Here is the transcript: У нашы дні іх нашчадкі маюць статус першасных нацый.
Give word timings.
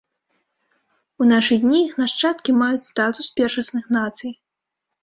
У 1.23 1.27
нашы 1.33 1.59
дні 1.65 1.79
іх 1.83 1.93
нашчадкі 2.01 2.57
маюць 2.63 2.89
статус 2.91 3.33
першасных 3.43 3.85
нацый. 4.01 4.31